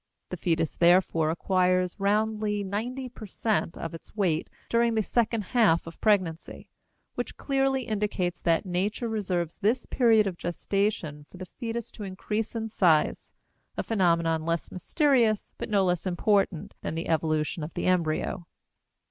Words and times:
The 0.29 0.37
fetus, 0.37 0.75
therefore, 0.75 1.29
acquires 1.29 1.99
roundly 1.99 2.63
ninety 2.63 3.07
per 3.07 3.27
cent, 3.27 3.77
of 3.77 3.93
its 3.93 4.15
weight 4.15 4.49
during 4.67 4.95
the 4.95 5.03
second 5.03 5.43
half 5.53 5.85
of 5.85 6.01
pregnancy, 6.01 6.69
which 7.13 7.37
clearly 7.37 7.83
indicates 7.83 8.41
that 8.41 8.65
Nature 8.65 9.07
reserves 9.07 9.57
this 9.57 9.85
period 9.85 10.25
of 10.25 10.39
gestation 10.39 11.27
for 11.29 11.37
the 11.37 11.45
fetus 11.45 11.91
to 11.91 12.03
increase 12.03 12.55
in 12.55 12.69
size, 12.69 13.35
a 13.77 13.83
phenomenon 13.83 14.43
less 14.43 14.71
mysterious 14.71 15.53
but 15.59 15.69
no 15.69 15.85
less 15.85 16.07
important 16.07 16.73
than 16.81 16.95
the 16.95 17.07
evolution 17.07 17.61
of 17.61 17.71
the 17.75 17.85
embryo. 17.85 18.47